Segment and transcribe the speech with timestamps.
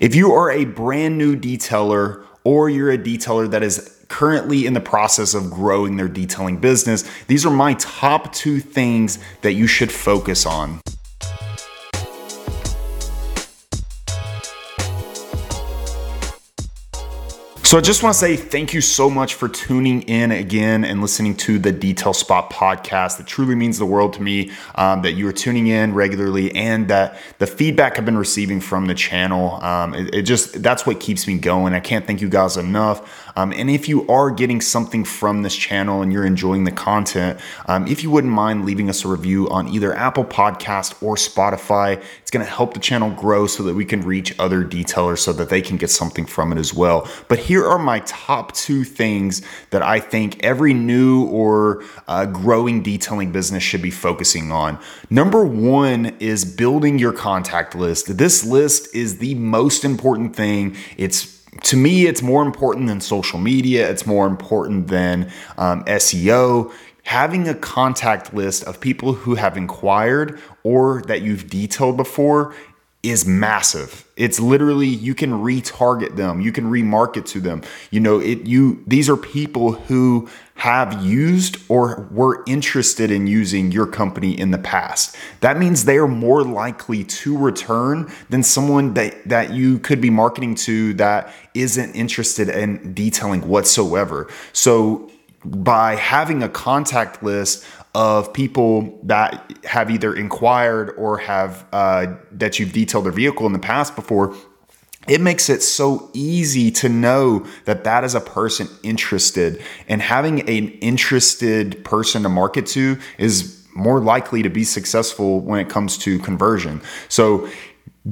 [0.00, 4.74] If you are a brand new detailer or you're a detailer that is currently in
[4.74, 9.66] the process of growing their detailing business, these are my top two things that you
[9.66, 10.80] should focus on.
[17.66, 21.00] So I just want to say thank you so much for tuning in again and
[21.00, 23.18] listening to the Detail Spot podcast.
[23.18, 26.86] It truly means the world to me um, that you are tuning in regularly and
[26.86, 29.54] that the feedback I've been receiving from the channel.
[29.64, 31.74] Um, it, it, just that's what keeps me going.
[31.74, 33.25] I can't thank you guys enough.
[33.36, 37.38] Um, and if you are getting something from this channel and you're enjoying the content,
[37.66, 42.02] um, if you wouldn't mind leaving us a review on either Apple Podcast or Spotify,
[42.22, 45.32] it's going to help the channel grow so that we can reach other detailers so
[45.34, 47.08] that they can get something from it as well.
[47.28, 52.82] But here are my top two things that I think every new or uh, growing
[52.82, 54.78] detailing business should be focusing on.
[55.10, 58.16] Number one is building your contact list.
[58.16, 60.76] This list is the most important thing.
[60.96, 63.88] It's to me, it's more important than social media.
[63.90, 66.72] It's more important than um, SEO.
[67.04, 72.54] Having a contact list of people who have inquired or that you've detailed before
[73.10, 74.04] is massive.
[74.16, 77.62] It's literally you can retarget them, you can remarket to them.
[77.90, 83.70] You know, it you these are people who have used or were interested in using
[83.70, 85.16] your company in the past.
[85.40, 90.10] That means they are more likely to return than someone that that you could be
[90.10, 94.28] marketing to that isn't interested in detailing whatsoever.
[94.52, 95.10] So
[95.44, 97.64] by having a contact list
[97.96, 103.54] of people that have either inquired or have uh, that you've detailed their vehicle in
[103.54, 104.36] the past before
[105.08, 109.62] it makes it so easy to know that that is a person interested.
[109.88, 115.60] And having an interested person to market to is more likely to be successful when
[115.60, 116.82] it comes to conversion.
[117.08, 117.48] So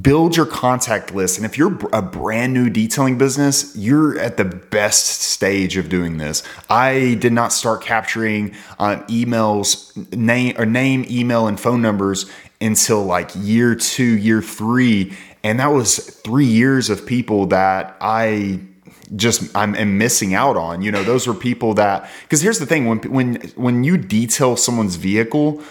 [0.00, 1.36] build your contact list.
[1.36, 6.18] And if you're a brand new detailing business, you're at the best stage of doing
[6.18, 6.42] this.
[6.68, 12.30] I did not start capturing uh, emails, name or name, email, and phone numbers
[12.60, 15.12] until like year two, year three.
[15.44, 18.60] And that was three years of people that I
[19.14, 20.82] just I'm, I'm missing out on.
[20.82, 24.56] You know, those were people that because here's the thing when when when you detail
[24.56, 25.62] someone's vehicle,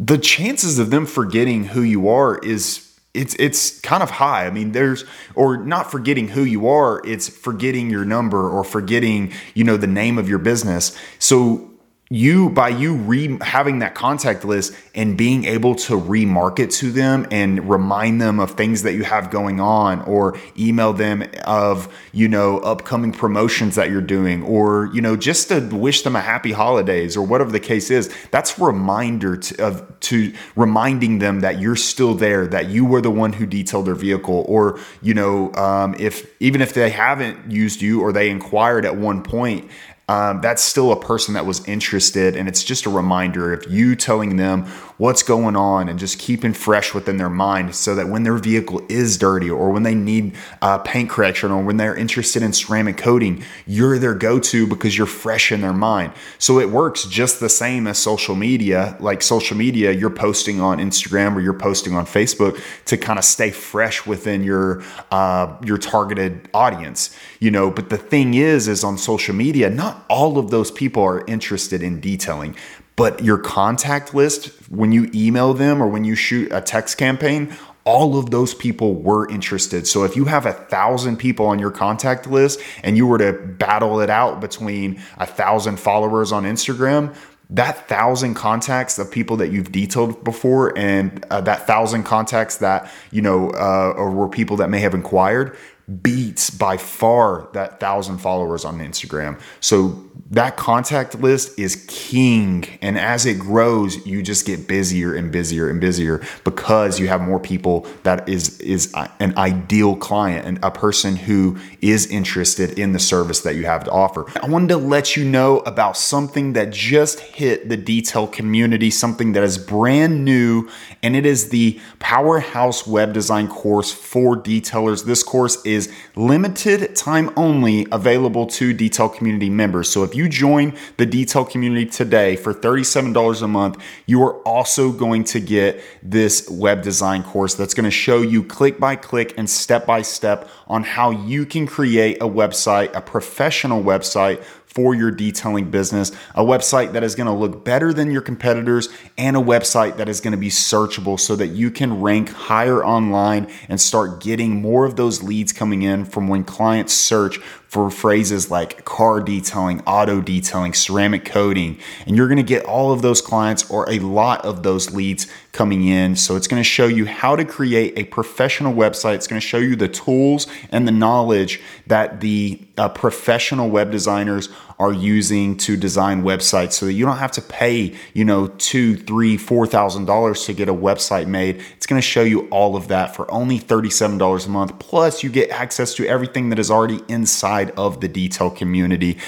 [0.00, 4.46] the chances of them forgetting who you are is it's it's kind of high.
[4.46, 9.32] I mean, there's or not forgetting who you are, it's forgetting your number or forgetting,
[9.54, 10.96] you know, the name of your business.
[11.18, 11.71] So
[12.12, 17.26] you by you re having that contact list and being able to remarket to them
[17.30, 22.28] and remind them of things that you have going on or email them of you
[22.28, 26.52] know upcoming promotions that you're doing or you know just to wish them a happy
[26.52, 31.74] holidays or whatever the case is that's reminder to, of to reminding them that you're
[31.74, 35.94] still there that you were the one who detailed their vehicle or you know um,
[35.98, 39.70] if even if they haven't used you or they inquired at one point
[40.08, 42.36] um, that's still a person that was interested.
[42.36, 44.66] And it's just a reminder of you telling them
[45.02, 48.80] what's going on and just keeping fresh within their mind so that when their vehicle
[48.88, 52.96] is dirty or when they need uh, paint correction or when they're interested in ceramic
[52.96, 56.12] coating, you're their go to because you're fresh in their mind.
[56.38, 58.96] So it works just the same as social media.
[59.00, 63.24] Like social media, you're posting on Instagram or you're posting on Facebook to kind of
[63.24, 67.72] stay fresh within your uh, your targeted audience, you know.
[67.72, 71.82] But the thing is, is on social media, not all of those people are interested
[71.82, 72.54] in detailing
[72.96, 77.54] but your contact list, when you email them or when you shoot a text campaign,
[77.84, 79.86] all of those people were interested.
[79.86, 83.32] So if you have a thousand people on your contact list and you were to
[83.32, 87.14] battle it out between a thousand followers on Instagram,
[87.50, 92.90] that thousand contacts of people that you've detailed before and uh, that thousand contacts that
[93.10, 95.56] you know uh, were people that may have inquired
[96.00, 99.38] beats by far that thousand followers on Instagram.
[99.60, 99.88] So
[100.32, 102.64] that contact list is king.
[102.80, 107.20] And as it grows, you just get busier and busier and busier because you have
[107.20, 112.92] more people that is is an ideal client and a person who is interested in
[112.92, 114.24] the service that you have to offer.
[114.42, 119.32] I wanted to let you know about something that just hit the detail community, something
[119.32, 120.68] that is brand new,
[121.02, 125.04] and it is the Powerhouse Web Design course for detailers.
[125.04, 129.90] This course is limited time only available to detail community members.
[129.90, 134.92] So if you join the detail community today for $37 a month, you are also
[134.92, 139.34] going to get this web design course that's going to show you click by click
[139.36, 144.94] and step by step on how you can create a website, a professional website for
[144.94, 148.88] your detailing business, a website that is going to look better than your competitors,
[149.18, 152.82] and a website that is going to be searchable so that you can rank higher
[152.82, 157.38] online and start getting more of those leads coming in from when clients search
[157.72, 161.78] for phrases like car detailing, auto detailing, ceramic coating.
[162.04, 165.86] And you're gonna get all of those clients or a lot of those leads coming
[165.86, 166.14] in.
[166.16, 169.14] So it's gonna show you how to create a professional website.
[169.14, 174.50] It's gonna show you the tools and the knowledge that the uh, professional web designers
[174.82, 178.96] are using to design websites so that you don't have to pay, you know, two,
[178.96, 181.62] three, four thousand dollars to get a website made.
[181.76, 184.76] It's going to show you all of that for only $37 a month.
[184.80, 189.18] Plus, you get access to everything that is already inside of the detail community.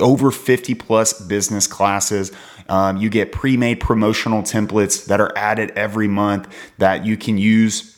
[0.00, 2.32] Over 50 plus business classes.
[2.68, 7.93] Um, you get pre-made promotional templates that are added every month that you can use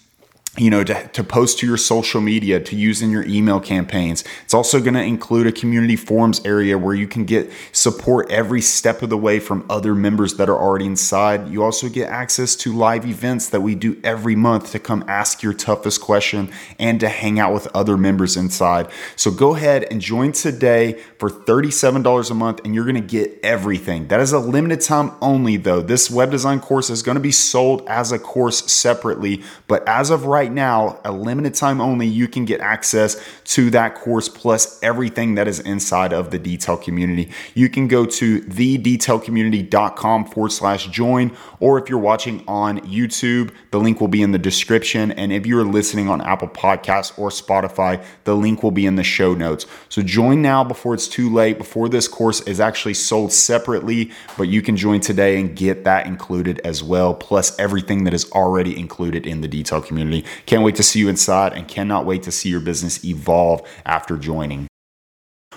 [0.58, 4.24] you know, to, to post to your social media, to use in your email campaigns.
[4.44, 8.60] It's also going to include a community forums area where you can get support every
[8.60, 11.48] step of the way from other members that are already inside.
[11.48, 15.42] You also get access to live events that we do every month to come ask
[15.42, 18.88] your toughest question and to hang out with other members inside.
[19.16, 23.38] So go ahead and join today for $37 a month and you're going to get
[23.42, 24.08] everything.
[24.08, 25.82] That is a limited time only though.
[25.82, 30.10] This web design course is going to be sold as a course separately, but as
[30.10, 34.28] of right right now, a limited time only, you can get access to that course
[34.28, 37.32] plus everything that is inside of the detail community.
[37.54, 43.80] You can go to thedetailcommunity.com forward slash join, or if you're watching on YouTube, the
[43.80, 45.10] link will be in the description.
[45.12, 49.02] And if you're listening on Apple Podcasts or Spotify, the link will be in the
[49.02, 49.66] show notes.
[49.88, 54.44] So join now before it's too late, before this course is actually sold separately, but
[54.44, 58.78] you can join today and get that included as well, plus everything that is already
[58.78, 60.24] included in the detail community.
[60.44, 64.16] Can't wait to see you inside and cannot wait to see your business evolve after
[64.16, 64.68] joining.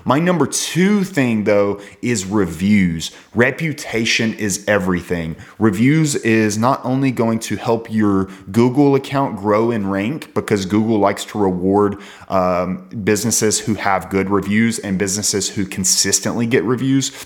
[0.06, 3.12] My number two thing, though, is reviews.
[3.36, 5.36] Reputation is everything.
[5.58, 11.00] Reviews is not only going to help your Google account grow and rank because Google
[11.00, 11.98] likes to reward
[12.30, 17.26] um, businesses who have good reviews and businesses who consistently get reviews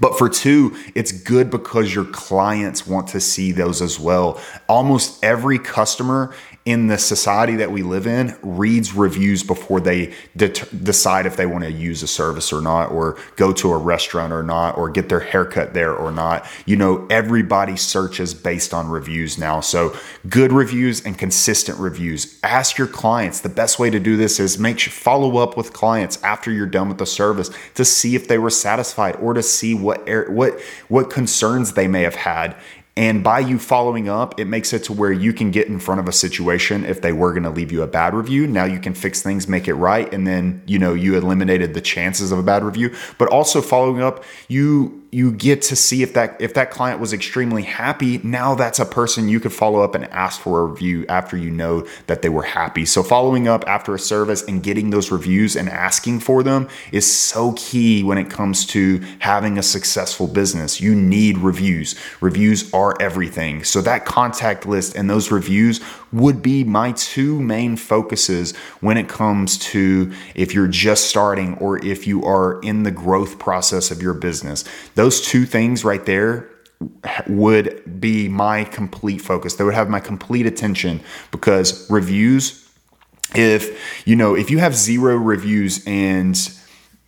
[0.00, 4.40] but for two, it's good because your clients want to see those as well.
[4.68, 6.34] Almost every customer
[6.66, 11.46] in the society that we live in reads reviews before they det- decide if they
[11.46, 14.90] want to use a service or not, or go to a restaurant or not, or
[14.90, 16.44] get their haircut there or not.
[16.66, 19.60] You know, everybody searches based on reviews now.
[19.60, 19.96] So,
[20.28, 22.38] good reviews and consistent reviews.
[22.42, 23.40] Ask your clients.
[23.40, 26.66] The best way to do this is make sure follow up with clients after you're
[26.66, 30.60] done with the service to see if they were satisfied or to see what what
[30.88, 32.56] what concerns they may have had
[32.96, 36.00] and by you following up, it makes it to where you can get in front
[36.00, 38.46] of a situation if they were going to leave you a bad review.
[38.46, 41.82] Now you can fix things, make it right, and then, you know, you eliminated the
[41.82, 42.94] chances of a bad review.
[43.18, 47.12] But also following up, you you get to see if that if that client was
[47.12, 51.06] extremely happy now that's a person you could follow up and ask for a review
[51.08, 52.84] after you know that they were happy.
[52.84, 57.10] So following up after a service and getting those reviews and asking for them is
[57.10, 60.80] so key when it comes to having a successful business.
[60.80, 61.94] You need reviews.
[62.20, 63.64] Reviews are everything.
[63.64, 65.80] So that contact list and those reviews
[66.12, 71.84] would be my two main focuses when it comes to if you're just starting or
[71.84, 74.64] if you are in the growth process of your business.
[74.96, 76.48] Those two things right there
[77.28, 79.54] would be my complete focus.
[79.54, 81.00] They would have my complete attention
[81.30, 82.62] because reviews
[83.34, 86.36] if you know if you have zero reviews and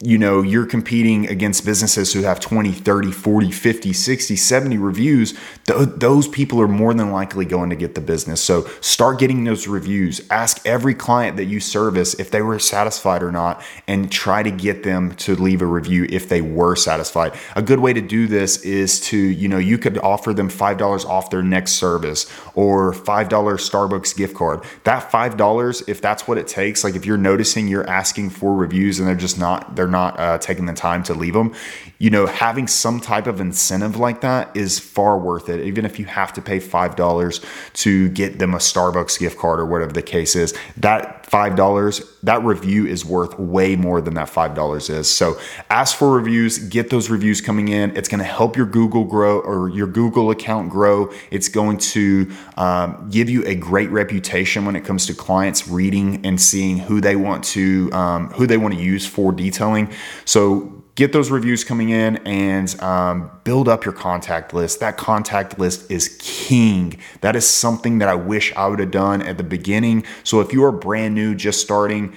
[0.00, 5.33] you know you're competing against businesses who have 20 30 40 50 60 70 reviews
[5.64, 8.40] th- those people are more than likely going to get the business.
[8.40, 10.21] So start getting those reviews.
[10.31, 14.52] Ask every client that you service if they were satisfied or not and try to
[14.52, 17.37] get them to leave a review if they were satisfied.
[17.57, 21.05] A good way to do this is to you know you could offer them $5
[21.07, 24.62] off their next service or $5 starbucks gift card.
[24.85, 29.00] That $5 if that's what it takes like if you're noticing you're asking for reviews
[29.00, 31.54] and they're just not they're they're not uh, taking the time to leave them,
[31.99, 35.64] you know, having some type of incentive like that is far worth it.
[35.64, 39.66] Even if you have to pay $5 to get them a Starbucks gift card or
[39.66, 44.91] whatever the case is, that $5, that review is worth way more than that $5
[44.91, 45.11] is.
[45.11, 45.39] So
[45.71, 47.97] ask for reviews, get those reviews coming in.
[47.97, 51.13] It's going to help your Google grow or your Google account grow.
[51.31, 56.25] It's going to um, give you a great reputation when it comes to clients reading
[56.25, 59.93] and seeing who they want to, um, who they want to use for detailing
[60.25, 64.81] so get those reviews coming in and um, build up your contact list.
[64.81, 66.99] That contact list is king.
[67.21, 70.05] That is something that I wish I would have done at the beginning.
[70.25, 72.17] So if you are brand new, just starting,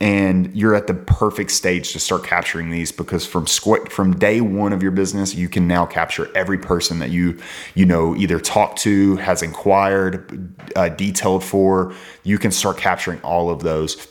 [0.00, 4.40] and you're at the perfect stage to start capturing these because from squ- from day
[4.40, 7.38] one of your business you can now capture every person that you
[7.76, 13.48] you know either talked to has inquired uh, detailed for you can start capturing all
[13.48, 14.08] of those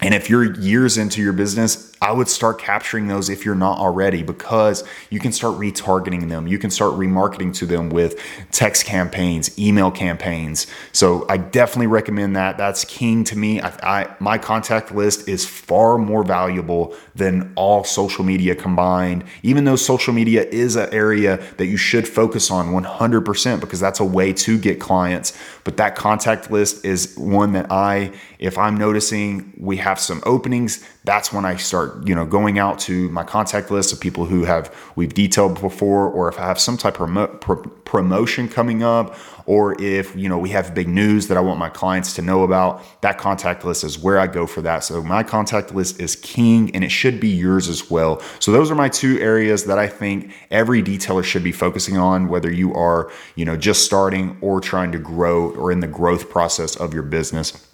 [0.00, 3.78] and if you're years into your business I would start capturing those if you're not
[3.78, 6.46] already because you can start retargeting them.
[6.46, 8.18] You can start remarketing to them with
[8.52, 10.66] text campaigns, email campaigns.
[10.92, 12.56] So I definitely recommend that.
[12.56, 13.60] That's king to me.
[13.60, 19.64] I, I, my contact list is far more valuable than all social media combined, even
[19.64, 24.04] though social media is an area that you should focus on 100% because that's a
[24.04, 25.36] way to get clients.
[25.64, 30.82] But that contact list is one that I, if I'm noticing we have some openings,
[31.04, 34.44] that's when I start, you know, going out to my contact list of people who
[34.44, 39.16] have we've detailed before, or if I have some type of pro- promotion coming up,
[39.46, 42.44] or if you know we have big news that I want my clients to know
[42.44, 42.82] about.
[43.00, 44.84] That contact list is where I go for that.
[44.84, 48.20] So my contact list is king, and it should be yours as well.
[48.38, 52.28] So those are my two areas that I think every detailer should be focusing on,
[52.28, 56.30] whether you are, you know, just starting or trying to grow or in the growth
[56.30, 57.69] process of your business.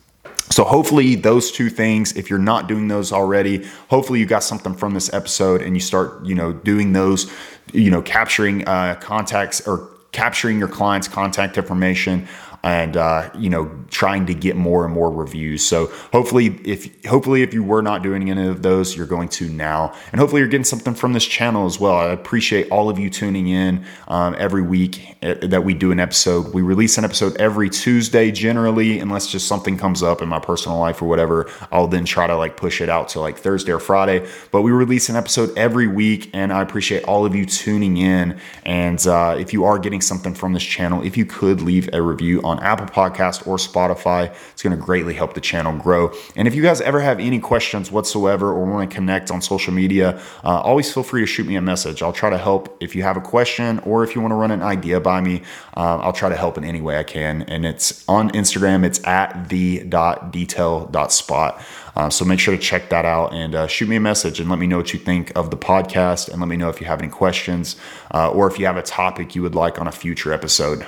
[0.50, 4.74] So hopefully those two things, if you're not doing those already, hopefully you got something
[4.74, 7.30] from this episode and you start, you know, doing those,
[7.72, 12.26] you know, capturing uh, contacts or capturing your client's contact information
[12.66, 15.64] and uh, you know trying to get more and more reviews.
[15.64, 19.48] So hopefully, if hopefully if you were not doing any of those, you're going to
[19.48, 21.94] now, and hopefully you're getting something from this channel as well.
[21.94, 26.00] I appreciate all of you tuning in um, every week eh, that we do an
[26.00, 26.52] episode.
[26.52, 30.78] We release an episode every Tuesday generally, unless just something comes up in my personal
[30.78, 31.48] life or whatever.
[31.70, 34.28] I'll then try to like push it out to like Thursday or Friday.
[34.50, 38.40] But we release an episode every week, and I appreciate all of you tuning in.
[38.64, 42.02] And uh, if you are getting something from this channel, if you could leave a
[42.02, 44.34] review on Apple Podcast or Spotify.
[44.52, 46.12] It's going to greatly help the channel grow.
[46.34, 49.72] And if you guys ever have any questions whatsoever or want to connect on social
[49.72, 52.02] media, uh, always feel free to shoot me a message.
[52.02, 54.50] I'll try to help if you have a question or if you want to run
[54.50, 55.42] an idea by me.
[55.76, 57.42] Uh, I'll try to help in any way I can.
[57.42, 58.84] And it's on Instagram.
[58.84, 61.62] It's at the dot detail dot spot.
[61.94, 64.50] Uh, so make sure to check that out and uh, shoot me a message and
[64.50, 66.86] let me know what you think of the podcast and let me know if you
[66.86, 67.76] have any questions
[68.12, 70.86] uh, or if you have a topic you would like on a future episode.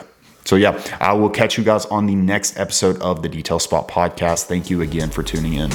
[0.49, 3.87] So, yeah, I will catch you guys on the next episode of the Detail Spot
[3.87, 4.45] podcast.
[4.45, 5.71] Thank you again for tuning in.